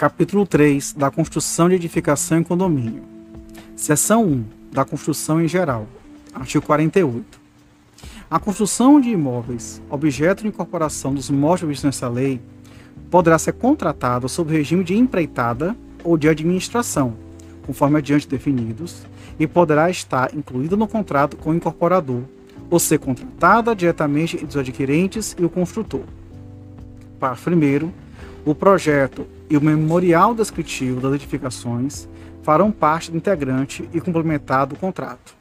Capítulo 0.00 0.46
3 0.46 0.94
da 0.94 1.10
construção 1.10 1.68
de 1.68 1.74
edificação 1.74 2.38
em 2.38 2.42
condomínio. 2.42 3.02
Seção 3.76 4.24
1 4.24 4.44
da 4.72 4.82
construção 4.82 5.42
em 5.42 5.46
geral. 5.46 5.86
Artigo 6.32 6.64
48. 6.64 7.38
A 8.30 8.38
construção 8.38 8.98
de 8.98 9.10
imóveis, 9.10 9.82
objeto 9.90 10.40
de 10.40 10.48
incorporação 10.48 11.12
dos 11.12 11.28
móveis 11.28 11.82
nessa 11.82 12.08
lei, 12.08 12.40
poderá 13.10 13.38
ser 13.38 13.52
contratada 13.52 14.26
sob 14.26 14.50
regime 14.50 14.82
de 14.82 14.96
empreitada 14.96 15.76
ou 16.02 16.16
de 16.16 16.30
administração, 16.30 17.12
conforme 17.66 17.98
adiante 17.98 18.26
definidos, 18.26 19.02
e 19.38 19.46
poderá 19.46 19.90
estar 19.90 20.34
incluída 20.34 20.78
no 20.78 20.88
contrato 20.88 21.36
com 21.36 21.50
o 21.50 21.54
incorporador, 21.54 22.22
ou 22.70 22.80
ser 22.80 23.00
contratada 23.00 23.76
diretamente 23.76 24.36
entre 24.36 24.48
os 24.48 24.56
adquirentes 24.56 25.36
e 25.38 25.44
o 25.44 25.50
construtor. 25.50 26.04
Parágrafo 27.18 27.50
1. 27.50 27.92
O 28.46 28.54
projeto 28.54 29.26
e 29.50 29.56
o 29.56 29.60
memorial 29.60 30.32
descritivo 30.32 31.00
das 31.00 31.14
edificações 31.14 32.08
farão 32.42 32.70
parte 32.70 33.10
do 33.10 33.16
integrante 33.16 33.86
e 33.92 34.00
complementar 34.00 34.66
do 34.66 34.76
contrato. 34.76 35.34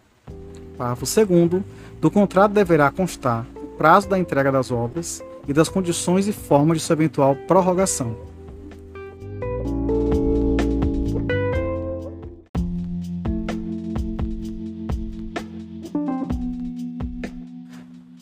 Parágrafo 0.75 1.05
2. 1.05 1.63
Do 2.01 2.09
contrato 2.09 2.51
deverá 2.51 2.89
constar 2.89 3.45
o 3.55 3.67
prazo 3.77 4.09
da 4.09 4.17
entrega 4.17 4.51
das 4.51 4.71
obras 4.71 5.23
e 5.47 5.53
das 5.53 5.69
condições 5.69 6.27
e 6.27 6.33
formas 6.33 6.79
de 6.79 6.83
sua 6.83 6.95
eventual 6.95 7.35
prorrogação. 7.35 8.28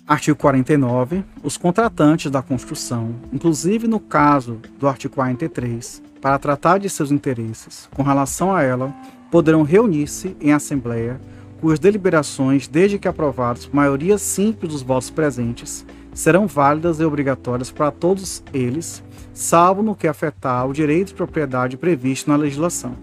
Artigo 0.07 0.37
49. 0.37 1.21
Os 1.43 1.57
contratantes 1.57 2.31
da 2.31 2.41
construção, 2.41 3.13
inclusive 3.33 3.89
no 3.89 3.99
caso 3.99 4.57
do 4.79 4.87
artigo 4.87 5.13
43, 5.15 6.01
para 6.21 6.39
tratar 6.39 6.77
de 6.77 6.89
seus 6.89 7.11
interesses 7.11 7.89
com 7.93 8.03
relação 8.03 8.55
a 8.55 8.63
ela, 8.63 8.95
poderão 9.29 9.63
reunir-se 9.63 10.37
em 10.39 10.53
assembleia 10.53 11.19
cujas 11.59 11.77
deliberações, 11.77 12.69
desde 12.69 12.97
que 12.97 13.07
aprovadas 13.07 13.65
por 13.65 13.75
maioria 13.75 14.17
simples 14.17 14.71
dos 14.71 14.81
votos 14.81 15.09
presentes, 15.09 15.85
serão 16.13 16.47
válidas 16.47 17.01
e 17.01 17.03
obrigatórias 17.03 17.69
para 17.69 17.91
todos 17.91 18.41
eles, 18.53 19.03
salvo 19.33 19.83
no 19.83 19.93
que 19.93 20.07
afetar 20.07 20.65
o 20.65 20.73
direito 20.73 21.09
de 21.09 21.15
propriedade 21.15 21.75
previsto 21.75 22.29
na 22.29 22.37
legislação. 22.37 22.95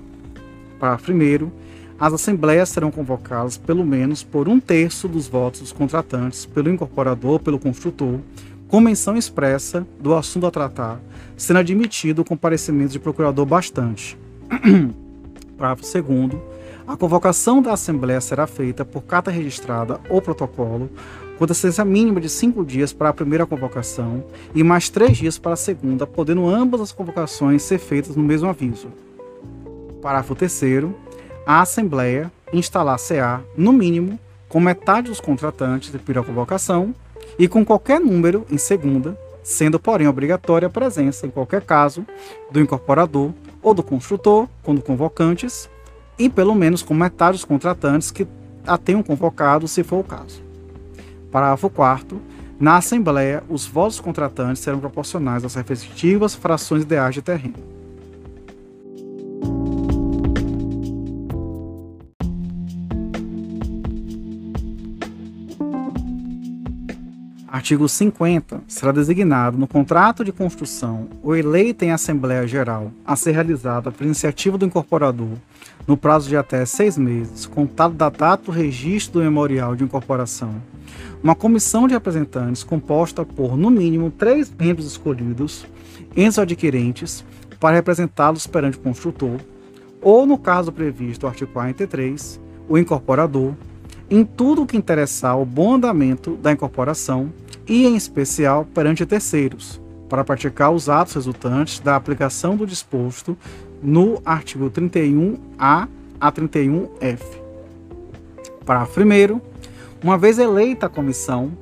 Parágrafo 0.80 1.12
1. 1.12 1.64
As 1.98 2.12
assembleias 2.12 2.69
serão 2.69 2.91
convocadas 2.91 3.56
pelo 3.56 3.84
menos 3.84 4.23
por 4.23 4.48
um 4.48 4.59
terço 4.59 5.06
dos 5.06 5.28
votos 5.28 5.61
dos 5.61 5.73
contratantes, 5.73 6.45
pelo 6.45 6.70
incorporador 6.70 7.39
pelo 7.39 7.59
construtor, 7.59 8.19
com 8.67 8.81
menção 8.81 9.17
expressa 9.17 9.86
do 10.01 10.14
assunto 10.14 10.47
a 10.47 10.51
tratar, 10.51 11.01
sendo 11.36 11.61
admitido 11.61 12.23
o 12.23 12.25
comparecimento 12.25 12.92
de 12.92 12.98
procurador 12.98 13.47
bastante. 13.47 14.19
Parágrafo 15.56 16.03
2. 16.03 16.42
A 16.86 16.97
convocação 16.97 17.62
da 17.62 17.73
Assembleia 17.73 18.20
será 18.20 18.47
feita 18.47 18.84
por 18.84 19.03
carta 19.03 19.31
registrada 19.31 20.01
ou 20.11 20.20
protocolo, 20.20 20.91
com 21.39 21.47
distância 21.47 21.84
mínima 21.84 22.20
de 22.20 22.29
cinco 22.29 22.64
dias 22.64 22.92
para 22.92 23.08
a 23.08 23.14
primeira 23.14 23.47
convocação 23.47 24.25
e 24.55 24.62
mais 24.62 24.89
três 24.89 25.17
dias 25.17 25.39
para 25.39 25.53
a 25.53 25.56
segunda, 25.56 26.06
podendo 26.06 26.48
ambas 26.48 26.81
as 26.81 26.92
convocações 26.92 27.62
ser 27.62 27.79
feitas 27.79 28.17
no 28.17 28.23
mesmo 28.23 28.48
aviso. 28.48 28.89
Parágrafo 30.03 30.34
3. 30.34 30.53
A 31.47 31.61
Assembleia 31.61 32.33
instalar-se-á, 32.55 33.42
no 33.55 33.70
mínimo, 33.70 34.19
com 34.48 34.59
metade 34.61 35.09
dos 35.09 35.20
contratantes 35.20 35.92
de 35.92 35.98
primeira 35.98 36.27
convocação 36.27 36.95
e 37.39 37.47
com 37.47 37.62
qualquer 37.62 38.01
número 38.01 38.47
em 38.51 38.56
segunda, 38.56 39.19
sendo, 39.42 39.78
porém, 39.78 40.09
obrigatória 40.09 40.69
a 40.69 40.70
presença, 40.70 41.27
em 41.27 41.31
qualquer 41.31 41.61
caso, 41.61 42.06
do 42.51 42.61
incorporador 42.61 43.31
ou 43.62 43.75
do 43.75 43.83
construtor, 43.83 44.48
quando 44.62 44.81
convocantes, 44.81 45.69
e 46.18 46.30
pelo 46.30 46.55
menos 46.55 46.83
com 46.83 46.95
metade 46.95 47.33
dos 47.33 47.45
contratantes 47.45 48.11
que 48.11 48.27
a 48.67 48.79
tenham 48.79 49.02
convocado, 49.02 49.68
se 49.68 49.83
for 49.83 49.98
o 49.98 50.05
caso. 50.05 50.42
Parágrafo 51.30 51.68
4 51.68 52.23
Na 52.58 52.79
Assembleia, 52.79 53.42
os 53.51 53.67
votos 53.67 54.01
contratantes 54.01 54.63
serão 54.63 54.79
proporcionais 54.80 55.45
às 55.45 55.55
respectivas 55.57 56.35
frações 56.35 56.85
ideais 56.85 57.14
de 57.14 57.20
terreno. 57.20 57.83
Artigo 67.55 67.89
50. 67.89 68.63
Será 68.67 68.91
designado 68.91 69.57
no 69.57 69.69
contrato 69.69 70.25
de 70.25 70.33
construção 70.33 71.07
ou 71.23 71.37
eleito 71.37 71.85
em 71.85 71.92
Assembleia 71.92 72.48
Geral 72.48 72.91
a 73.07 73.15
ser 73.15 73.31
realizada 73.31 73.92
por 73.92 74.03
iniciativa 74.03 74.59
do 74.59 74.67
incorporador 74.67 75.29
no 75.87 75.97
prazo 75.97 76.29
de 76.29 76.37
até 76.37 76.67
seis 76.67 76.98
meses, 76.98 77.47
contado 77.47 77.95
da 77.95 78.11
data 78.11 78.47
do 78.47 78.51
registro 78.51 79.20
do 79.20 79.25
memorial 79.25 79.77
de 79.77 79.85
incorporação, 79.85 80.61
uma 81.23 81.37
comissão 81.37 81.87
de 81.87 81.95
representantes 81.95 82.65
composta 82.65 83.25
por, 83.25 83.57
no 83.57 83.71
mínimo, 83.71 84.11
três 84.11 84.53
membros 84.53 84.89
escolhidos 84.89 85.65
entre 86.09 86.31
os 86.31 86.39
adquirentes 86.41 87.25
para 87.61 87.77
representá-los 87.77 88.48
perante 88.48 88.79
o 88.79 88.81
construtor, 88.81 89.39
ou, 90.03 90.27
no 90.27 90.39
caso 90.39 90.73
previsto 90.73 91.23
no 91.23 91.29
artigo 91.29 91.53
43, 91.53 92.41
o 92.69 92.77
incorporador, 92.77 93.55
em 94.11 94.25
tudo 94.25 94.63
o 94.63 94.67
que 94.67 94.77
interessar 94.77 95.39
o 95.39 95.47
bom 95.47 95.75
andamento 95.75 96.35
da 96.35 96.51
incorporação 96.51 97.33
e, 97.67 97.86
em 97.86 97.97
especial, 97.97 98.67
perante 98.75 99.05
terceiros, 99.07 99.80
para 100.08 100.25
praticar 100.25 100.73
os 100.73 100.89
atos 100.89 101.14
resultantes 101.14 101.80
da 101.80 101.97
aplicação 101.97 102.57
do 102.57 102.67
disposto 102.67 103.36
no 103.83 104.20
artigo 104.25 104.70
31A 104.70 105.89
a 106.20 106.33
31F. 106.33 107.20
Parágrafo 108.64 109.01
1. 109.01 109.41
Uma 110.03 110.19
vez 110.19 110.39
eleita 110.39 110.86
a 110.86 110.89
comissão, 110.89 111.53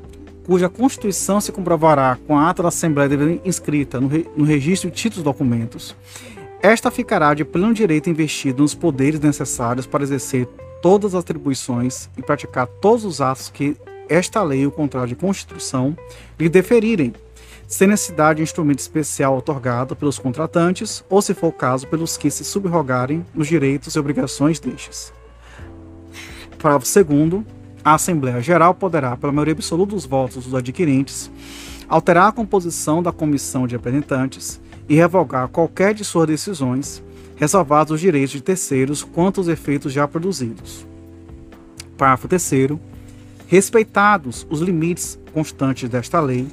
cuja 0.45 0.69
constituição 0.69 1.41
se 1.41 1.53
comprovará 1.53 2.19
com 2.27 2.37
a 2.37 2.51
ata 2.51 2.63
da 2.63 2.69
Assembleia 2.69 3.41
inscrita 3.45 4.01
no, 4.01 4.09
re, 4.09 4.27
no 4.37 4.45
registro 4.45 4.91
de 4.91 4.97
títulos 4.97 5.23
e 5.23 5.25
documentos, 5.25 5.97
esta 6.61 6.91
ficará 6.91 7.35
de 7.35 7.45
pleno 7.45 7.75
direito 7.75 8.09
investido 8.09 8.63
nos 8.63 8.75
poderes 8.75 9.19
necessários 9.19 9.87
para 9.87 10.05
exercer 10.05 10.47
todas 10.81 11.15
as 11.15 11.21
atribuições 11.21 12.09
e 12.17 12.23
praticar 12.23 12.67
todos 12.67 13.05
os 13.05 13.21
atos 13.21 13.49
que 13.49 13.77
esta 14.13 14.43
lei 14.43 14.61
e 14.61 14.67
o 14.67 14.71
contrato 14.71 15.09
de 15.09 15.17
constituição 15.17 15.97
lhe 16.39 16.49
deferirem, 16.49 17.15
sem 17.67 17.89
necessidade 17.89 18.37
de 18.37 18.43
instrumento 18.43 18.81
especial 18.81 19.37
otorgado 19.37 19.97
pelos 19.97 20.19
contratantes 20.19 21.03
ou, 21.09 21.23
se 21.23 21.33
for 21.33 21.49
o 21.49 21.53
caso, 21.53 21.87
pelos 21.87 22.17
que 22.17 22.31
se 22.31 22.45
subrogarem 22.45 23.25
nos 23.35 23.49
direitos 23.49 23.95
e 23.95 23.99
obrigações 23.99 24.61
destes. 24.61 25.13
Parágrafo 26.59 26.87
2 27.03 27.45
a 27.85 27.95
Assembleia 27.95 28.41
Geral 28.41 28.75
poderá, 28.75 29.17
pela 29.17 29.33
maioria 29.33 29.55
absoluta 29.55 29.95
dos 29.95 30.07
votos 30.07 30.45
dos 30.45 30.55
adquirentes, 30.55 31.31
alterar 31.89 32.29
a 32.29 32.33
composição 32.33 33.03
da 33.03 33.11
comissão 33.11 33.67
de 33.67 33.75
representantes 33.75 34.61
e 34.89 34.95
revogar 34.95 35.49
qualquer 35.49 35.93
de 35.93 36.05
suas 36.05 36.29
decisões, 36.29 37.03
ressalvados 37.35 37.93
os 37.93 38.01
direitos 38.01 38.33
de 38.33 38.43
terceiros 38.43 39.03
quanto 39.03 39.41
aos 39.41 39.49
efeitos 39.49 39.93
já 39.93 40.07
produzidos. 40.07 40.87
Parágrafo 41.97 42.29
3 42.29 42.79
Respeitados 43.53 44.47
os 44.49 44.63
limites 44.63 45.21
constantes 45.35 45.87
desta 45.87 46.19
lei, 46.23 46.47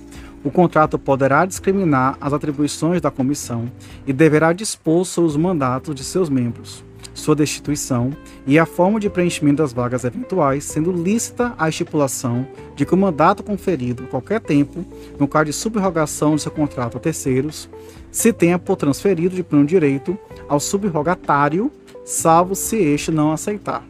o 0.43 0.51
contrato 0.51 0.99
poderá 0.99 1.45
discriminar 1.45 2.17
as 2.19 2.33
atribuições 2.33 2.99
da 2.99 3.09
comissão 3.09 3.71
e 4.05 4.11
deverá 4.11 4.51
dispor 4.51 5.05
sobre 5.05 5.29
os 5.29 5.37
mandatos 5.37 5.95
de 5.95 6.03
seus 6.03 6.27
membros, 6.27 6.83
sua 7.13 7.37
destituição 7.37 8.11
e 8.45 8.59
a 8.59 8.65
forma 8.65 8.99
de 8.99 9.09
preenchimento 9.09 9.63
das 9.63 9.71
vagas 9.71 10.03
eventuais, 10.03 10.65
sendo 10.65 10.91
lícita 10.91 11.55
a 11.57 11.69
estipulação 11.69 12.45
de 12.75 12.85
que 12.85 12.93
o 12.93 12.97
mandato 12.97 13.43
conferido 13.43 14.03
a 14.03 14.07
qualquer 14.07 14.41
tempo, 14.41 14.85
no 15.17 15.25
caso 15.25 15.45
de 15.45 15.53
subrogação 15.53 16.35
de 16.35 16.41
seu 16.41 16.51
contrato 16.51 16.97
a 16.97 16.99
terceiros, 16.99 17.69
se 18.11 18.33
tenha 18.33 18.59
por 18.59 18.75
transferido 18.75 19.33
de 19.33 19.41
pleno 19.41 19.65
direito 19.65 20.19
ao 20.49 20.59
subrogatário, 20.59 21.71
salvo 22.03 22.55
se 22.55 22.75
este 22.75 23.09
não 23.09 23.31
aceitar. 23.31 23.87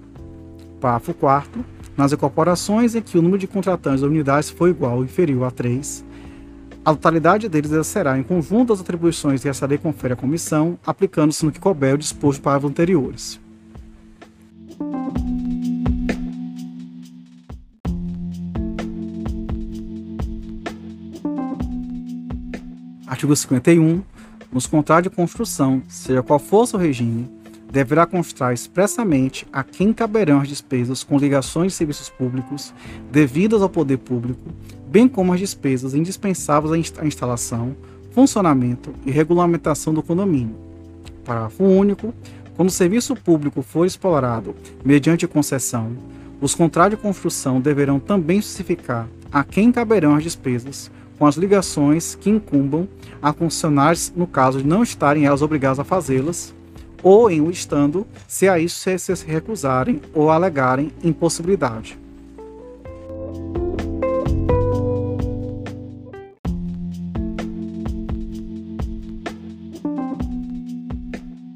Parágrafo 0.79 1.15
4 1.15 1.78
nas 1.99 2.13
incorporações 2.13 2.95
em 2.95 3.01
que 3.01 3.17
o 3.17 3.21
número 3.21 3.37
de 3.37 3.45
contratantes 3.45 3.99
da 3.99 4.07
unidade 4.07 4.53
for 4.53 4.69
igual 4.69 4.99
ou 4.99 5.03
inferior 5.03 5.43
a 5.43 5.51
3, 5.51 6.05
a 6.85 6.91
totalidade 6.91 7.49
deles 7.49 7.85
será 7.85 8.17
em 8.17 8.23
conjunto 8.23 8.69
das 8.69 8.79
atribuições 8.79 9.41
que 9.41 9.49
essa 9.49 9.65
lei 9.65 9.77
confere 9.77 10.13
à 10.13 10.15
comissão, 10.15 10.79
aplicando-se 10.85 11.45
no 11.45 11.51
que 11.51 11.59
couber 11.59 11.95
o 11.95 11.97
disposto 11.97 12.41
para 12.41 12.65
anteriores. 12.65 13.37
Artigo 23.05 23.35
51. 23.35 24.01
Nos 24.53 24.65
contratos 24.65 25.11
de 25.11 25.15
construção, 25.15 25.83
seja 25.89 26.23
qual 26.23 26.39
for 26.39 26.65
o 26.73 26.77
regime, 26.77 27.29
deverá 27.71 28.05
constar 28.05 28.53
expressamente 28.53 29.45
a 29.53 29.63
quem 29.63 29.93
caberão 29.93 30.41
as 30.41 30.47
despesas 30.47 31.03
com 31.03 31.17
ligações 31.17 31.73
de 31.73 31.77
serviços 31.77 32.09
públicos 32.09 32.73
devidas 33.11 33.61
ao 33.61 33.69
poder 33.69 33.97
público, 33.97 34.41
bem 34.87 35.07
como 35.07 35.33
as 35.33 35.39
despesas 35.39 35.93
indispensáveis 35.93 36.93
à 36.97 37.05
instalação, 37.05 37.75
funcionamento 38.11 38.91
e 39.05 39.11
regulamentação 39.11 39.93
do 39.93 40.01
condomínio. 40.01 40.55
Parágrafo 41.23 41.63
único. 41.63 42.13
Quando 42.55 42.67
o 42.67 42.71
serviço 42.71 43.15
público 43.15 43.61
for 43.61 43.85
explorado 43.85 44.53
mediante 44.83 45.25
concessão, 45.25 45.91
os 46.41 46.53
contratos 46.53 46.97
de 46.97 47.01
construção 47.01 47.61
deverão 47.61 47.99
também 47.99 48.39
especificar 48.39 49.07
a 49.31 49.43
quem 49.43 49.71
caberão 49.71 50.15
as 50.15 50.23
despesas 50.23 50.91
com 51.17 51.25
as 51.25 51.35
ligações 51.35 52.15
que 52.15 52.29
incumbam 52.29 52.87
a 53.21 53.31
funcionários 53.31 54.11
no 54.15 54.25
caso 54.25 54.61
de 54.61 54.67
não 54.67 54.81
estarem 54.81 55.25
elas 55.25 55.41
obrigadas 55.41 55.79
a 55.79 55.83
fazê-las, 55.83 56.53
ou 57.03 57.29
em 57.29 57.41
o 57.41 57.49
estando, 57.49 58.05
se 58.27 58.47
a 58.47 58.59
isso 58.59 58.79
se, 58.79 58.97
se 58.97 59.25
recusarem 59.25 60.01
ou 60.13 60.29
alegarem 60.29 60.91
impossibilidade. 61.03 61.97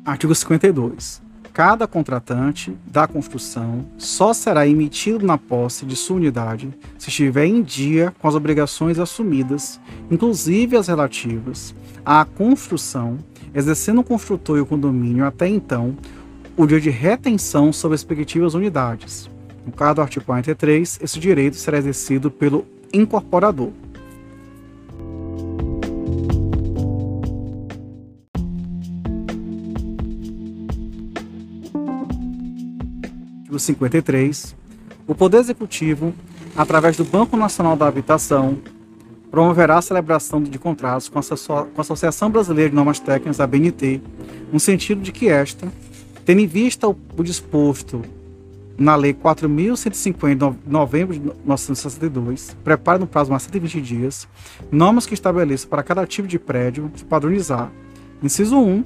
Artigo 0.06 0.36
52. 0.36 1.22
Cada 1.54 1.88
contratante 1.88 2.76
da 2.86 3.08
construção 3.08 3.86
só 3.98 4.34
será 4.34 4.68
emitido 4.68 5.26
na 5.26 5.38
posse 5.38 5.86
de 5.86 5.96
sua 5.96 6.16
unidade 6.16 6.74
se 6.98 7.10
estiver 7.10 7.46
em 7.46 7.62
dia 7.62 8.14
com 8.20 8.28
as 8.28 8.34
obrigações 8.34 8.98
assumidas, 8.98 9.80
inclusive 10.10 10.76
as 10.76 10.88
relativas 10.88 11.76
à 12.06 12.26
construção, 12.26 13.18
exercendo 13.54 14.02
o 14.02 14.04
construtor 14.04 14.58
e 14.58 14.62
o 14.62 14.66
condomínio 14.66 15.26
até 15.26 15.48
então 15.48 15.96
o 16.56 16.66
dia 16.66 16.80
de 16.80 16.90
retenção 16.90 17.74
sobre 17.74 17.96
as 17.96 18.02
respectivas 18.02 18.54
unidades. 18.54 19.30
No 19.66 19.72
caso 19.72 19.96
do 19.96 20.02
artigo 20.02 20.26
43, 20.26 21.00
esse 21.02 21.20
direito 21.20 21.56
será 21.56 21.78
exercido 21.78 22.30
pelo 22.30 22.66
incorporador. 22.94 23.72
artigo 33.54 33.60
53, 33.60 34.56
o 35.08 35.14
Poder 35.14 35.38
Executivo, 35.38 36.14
através 36.56 36.98
do 36.98 37.04
Banco 37.04 37.38
Nacional 37.38 37.76
da 37.76 37.88
Habitação, 37.88 38.58
promoverá 39.34 39.80
a 39.80 39.82
celebração 39.82 40.44
de 40.44 40.60
contratos 40.60 41.10
com 41.10 41.18
a 41.18 41.82
Associação 41.82 42.30
Brasileira 42.30 42.70
de 42.70 42.76
Normas 42.76 43.00
Técnicas, 43.00 43.40
a 43.40 43.48
BNT, 43.48 44.00
no 44.52 44.60
sentido 44.60 45.02
de 45.02 45.12
que 45.12 45.28
esta, 45.28 45.68
tendo 46.24 46.42
em 46.42 46.46
vista 46.46 46.88
o, 46.88 46.96
disposto 47.24 48.04
na 48.78 48.96
Lei 48.96 49.12
4.150 49.12 50.56
de 50.64 50.72
novembro 50.72 51.16
de 51.16 51.20
1962, 51.20 52.56
prepare 52.64 53.00
no 53.00 53.08
prazo 53.08 53.26
de 53.26 53.32
mais 53.32 53.42
120 53.42 53.82
dias 53.82 54.28
normas 54.72 55.08
que 55.08 55.16
estabeleçam 55.16 55.68
para 55.68 55.82
cada 55.82 56.06
tipo 56.06 56.28
de 56.28 56.38
prédio 56.38 56.92
se 56.96 57.04
padronizar. 57.04 57.72
Inciso 58.22 58.56
1 58.56 58.86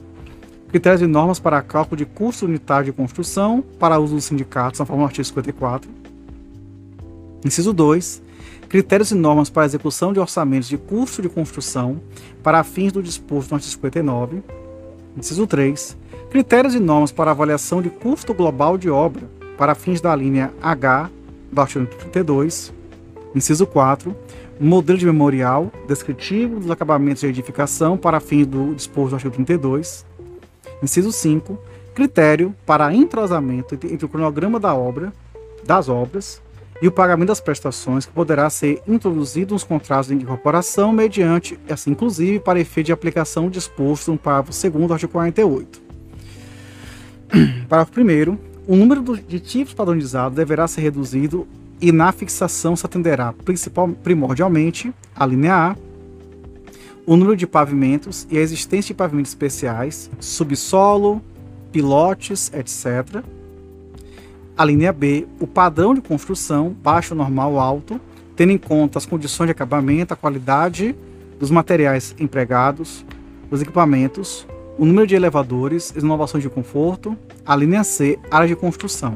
critérios 0.69 1.01
e 1.01 1.07
normas 1.07 1.39
para 1.39 1.61
cálculo 1.61 1.97
de 1.97 2.05
custo 2.05 2.45
unitário 2.45 2.85
de 2.85 2.93
construção 2.93 3.61
para 3.77 3.99
uso 3.99 4.15
dos 4.15 4.23
sindicatos, 4.23 4.79
na 4.79 4.85
forma 4.85 5.03
do 5.03 5.07
artigo 5.07 5.25
54. 5.25 5.91
Inciso 7.43 7.73
2. 7.73 8.26
Critérios 8.69 9.11
e 9.11 9.15
normas 9.15 9.49
para 9.49 9.65
execução 9.65 10.11
de 10.11 10.19
orçamentos 10.19 10.67
de 10.67 10.77
custo 10.77 11.21
de 11.21 11.29
construção 11.29 12.01
para 12.43 12.63
fins 12.65 12.91
do 12.91 13.01
disposto 13.01 13.51
no 13.51 13.55
artigo 13.55 13.71
59. 13.71 14.43
Inciso 15.15 15.47
3. 15.47 15.97
Critérios 16.29 16.75
e 16.75 16.79
normas 16.79 17.11
para 17.11 17.31
avaliação 17.31 17.81
de 17.81 17.89
custo 17.89 18.33
global 18.33 18.77
de 18.77 18.89
obra 18.89 19.23
para 19.57 19.73
fins 19.73 20.01
da 20.01 20.13
linha 20.13 20.51
H 20.61 21.09
do 21.49 21.61
artigo 21.61 21.85
32. 21.85 22.73
Inciso 23.33 23.65
4. 23.65 24.13
Modelo 24.59 24.99
de 24.99 25.05
memorial 25.05 25.71
descritivo 25.87 26.59
dos 26.59 26.69
acabamentos 26.69 27.21
de 27.21 27.27
edificação 27.27 27.95
para 27.95 28.19
fins 28.19 28.45
do 28.47 28.75
disposto 28.75 29.11
no 29.11 29.15
artigo 29.15 29.33
32. 29.33 30.05
Inciso 30.83 31.13
5. 31.13 31.57
Critério 31.95 32.53
para 32.65 32.93
entrosamento 32.93 33.75
entre 33.75 34.05
o 34.05 34.09
cronograma 34.09 34.59
da 34.59 34.75
obra, 34.75 35.13
das 35.65 35.87
obras 35.87 36.41
e 36.81 36.87
o 36.87 36.91
pagamento 36.91 37.29
das 37.29 37.39
prestações 37.39 38.05
que 38.05 38.11
poderá 38.11 38.49
ser 38.49 38.81
introduzido 38.87 39.53
nos 39.53 39.63
contratos 39.63 40.07
de 40.07 40.15
incorporação 40.15 40.91
mediante, 40.91 41.59
assim, 41.69 41.91
inclusive 41.91 42.39
para 42.39 42.59
efeito 42.59 42.87
de 42.87 42.91
aplicação 42.91 43.49
disposto 43.49 44.11
no 44.11 44.17
parágrafo 44.17 44.51
2 44.51 44.87
do 44.87 44.93
artigo 44.93 45.11
48. 45.11 45.81
Parágrafo 47.67 47.99
1 47.99 48.37
o 48.67 48.75
número 48.75 49.01
de 49.17 49.39
tipos 49.39 49.73
padronizados 49.73 50.35
deverá 50.35 50.67
ser 50.67 50.81
reduzido 50.81 51.47
e 51.79 51.91
na 51.91 52.11
fixação 52.11 52.75
se 52.75 52.85
atenderá 52.85 53.31
principal, 53.31 53.87
primordialmente 53.89 54.93
a 55.15 55.25
linha 55.25 55.55
A, 55.55 55.75
o 57.05 57.15
número 57.15 57.37
de 57.37 57.47
pavimentos 57.47 58.27
e 58.29 58.37
a 58.37 58.41
existência 58.41 58.93
de 58.93 58.97
pavimentos 58.97 59.31
especiais, 59.31 60.09
subsolo, 60.19 61.21
pilotes, 61.71 62.51
etc. 62.53 63.23
A 64.57 64.65
linha 64.65 64.91
B, 64.91 65.27
o 65.39 65.45
padrão 65.45 65.93
de 65.93 66.01
construção, 66.01 66.75
baixo, 66.81 67.13
normal, 67.13 67.59
alto, 67.59 68.01
tendo 68.35 68.51
em 68.51 68.57
conta 68.57 68.97
as 68.97 69.05
condições 69.05 69.47
de 69.47 69.51
acabamento, 69.51 70.13
a 70.13 70.17
qualidade 70.17 70.95
dos 71.39 71.51
materiais 71.51 72.15
empregados, 72.19 73.05
os 73.51 73.61
equipamentos, 73.61 74.47
o 74.77 74.85
número 74.85 75.05
de 75.05 75.15
elevadores, 75.15 75.93
inovações 75.95 76.43
de 76.43 76.49
conforto. 76.49 77.15
A 77.45 77.55
linha 77.55 77.83
C, 77.83 78.19
área 78.31 78.47
de 78.47 78.55
construção. 78.55 79.15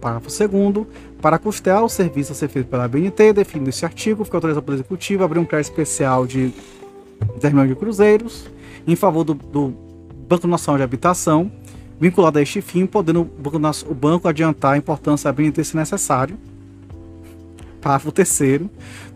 Parágrafo 0.00 0.28
2 0.28 0.86
para 1.20 1.38
custear 1.38 1.84
o 1.84 1.88
serviço 1.88 2.32
a 2.32 2.34
ser 2.34 2.48
feito 2.48 2.68
pela 2.68 2.86
BNT, 2.86 3.32
definido 3.32 3.70
esse 3.70 3.84
artigo, 3.84 4.24
fica 4.24 4.36
autorizado 4.36 4.64
pelo 4.64 4.76
Executivo 4.76 5.24
abrir 5.24 5.40
um 5.40 5.44
crédito 5.44 5.70
especial 5.70 6.26
de 6.26 6.52
10 7.40 7.52
milhões 7.52 7.68
de 7.70 7.74
cruzeiros 7.74 8.48
em 8.86 8.94
favor 8.94 9.24
do, 9.24 9.34
do 9.34 9.74
Banco 10.28 10.46
Nacional 10.46 10.78
de 10.78 10.84
Habitação, 10.84 11.50
vinculado 12.00 12.38
a 12.38 12.42
este 12.42 12.60
fim, 12.60 12.86
podendo 12.86 13.20
o 13.22 13.94
Banco, 13.94 14.28
adiantar 14.28 14.74
a 14.74 14.78
importância 14.78 15.30
da 15.30 15.32
BNT 15.32 15.64
se 15.64 15.76
necessário. 15.76 16.38
Parágrafo 17.80 18.12
3 18.12 18.60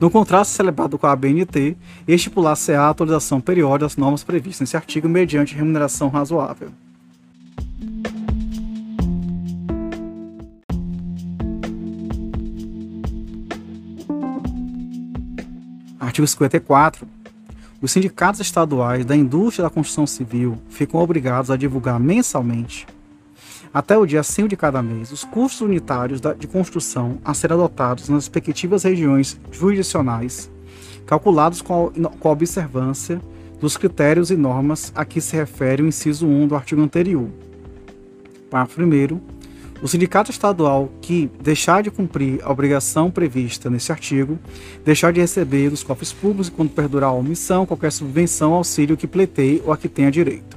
no 0.00 0.10
contrato 0.10 0.46
celebrado 0.46 0.98
com 0.98 1.06
a 1.06 1.14
BNT, 1.14 1.76
estipular-se 2.06 2.72
a 2.72 2.88
atualização 2.88 3.40
periódica 3.40 3.86
das 3.86 3.96
normas 3.96 4.24
previstas 4.24 4.60
nesse 4.60 4.76
artigo 4.76 5.08
mediante 5.08 5.54
remuneração 5.54 6.08
razoável. 6.08 6.70
Artigo 15.98 16.26
54 16.26 17.06
os 17.82 17.90
sindicatos 17.90 18.40
estaduais 18.40 19.04
da 19.04 19.16
indústria 19.16 19.64
da 19.64 19.70
construção 19.70 20.06
civil 20.06 20.56
ficam 20.68 21.00
obrigados 21.00 21.50
a 21.50 21.56
divulgar 21.56 21.98
mensalmente, 21.98 22.86
até 23.74 23.98
o 23.98 24.06
dia 24.06 24.22
5 24.22 24.48
de 24.48 24.56
cada 24.56 24.80
mês, 24.80 25.10
os 25.10 25.24
custos 25.24 25.62
unitários 25.62 26.20
de 26.38 26.46
construção 26.46 27.18
a 27.24 27.34
serem 27.34 27.56
adotados 27.56 28.08
nas 28.08 28.24
respectivas 28.24 28.84
regiões 28.84 29.40
jurisdicionais, 29.50 30.48
calculados 31.06 31.60
com 31.60 31.90
a 32.22 32.28
observância 32.28 33.20
dos 33.58 33.76
critérios 33.76 34.30
e 34.30 34.36
normas 34.36 34.92
a 34.94 35.04
que 35.04 35.20
se 35.20 35.34
refere 35.36 35.82
o 35.82 35.86
inciso 35.86 36.26
1 36.26 36.48
do 36.48 36.54
artigo 36.54 36.82
anterior. 36.82 37.28
Parágrafo 38.48 38.80
1 38.80 39.20
o 39.82 39.88
sindicato 39.88 40.30
estadual 40.30 40.88
que 41.00 41.28
deixar 41.42 41.82
de 41.82 41.90
cumprir 41.90 42.40
a 42.44 42.52
obrigação 42.52 43.10
prevista 43.10 43.68
nesse 43.68 43.90
artigo, 43.90 44.38
deixar 44.84 45.12
de 45.12 45.20
receber 45.20 45.70
dos 45.70 45.82
cofres 45.82 46.12
públicos, 46.12 46.48
quando 46.48 46.70
perdurar 46.70 47.10
a 47.10 47.14
omissão, 47.14 47.66
qualquer 47.66 47.90
subvenção, 47.90 48.54
auxílio 48.54 48.96
que 48.96 49.08
pleiteie 49.08 49.60
ou 49.66 49.72
a 49.72 49.76
que 49.76 49.88
tenha 49.88 50.10
direito. 50.10 50.56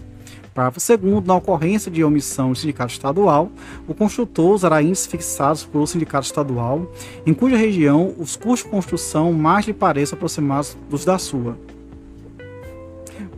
Parágrafo 0.54 0.80
2. 0.80 1.26
Na 1.26 1.36
ocorrência 1.36 1.92
de 1.92 2.04
omissão 2.04 2.52
do 2.52 2.56
sindicato 2.56 2.94
estadual, 2.94 3.52
o 3.88 3.96
construtor 3.96 4.54
usará 4.54 4.82
índices 4.82 5.08
fixados 5.08 5.66
pelo 5.66 5.88
sindicato 5.88 6.28
estadual, 6.28 6.90
em 7.26 7.34
cuja 7.34 7.58
região 7.58 8.14
os 8.18 8.36
custos 8.36 8.64
de 8.64 8.70
construção 8.70 9.34
mais 9.34 9.66
lhe 9.66 9.74
pareçam 9.74 10.16
aproximados 10.16 10.78
dos 10.90 11.04
da 11.04 11.18
sua. 11.18 11.58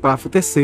Parágrafo 0.08 0.30
3. 0.30 0.56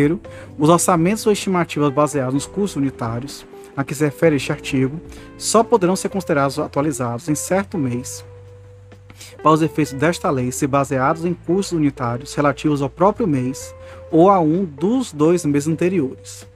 Os 0.58 0.70
orçamentos 0.70 1.26
ou 1.26 1.34
estimativas 1.34 1.92
baseados 1.92 2.34
nos 2.34 2.46
custos 2.46 2.78
unitários 2.78 3.46
a 3.76 3.84
que 3.84 3.94
se 3.94 4.06
refere 4.06 4.38
este 4.38 4.54
artigo 4.54 5.02
só 5.38 5.64
poderão 5.64 5.98
ser 5.98 6.08
considerados 6.08 6.58
atualizados 6.58 7.28
em 7.28 7.36
certo 7.36 7.78
mês 7.78 8.24
para 9.42 9.52
os 9.52 9.62
efeitos 9.62 9.94
desta 9.94 10.30
lei 10.30 10.50
se 10.52 10.66
baseados 10.66 11.26
em 11.26 11.34
custos 11.34 11.78
unitários 11.78 12.34
relativos 12.34 12.82
ao 12.82 12.90
próprio 12.90 13.28
mês 13.28 13.76
ou 14.10 14.30
a 14.30 14.40
um 14.40 14.64
dos 14.64 15.12
dois 15.12 15.44
meses 15.44 15.68
anteriores. 15.68 16.48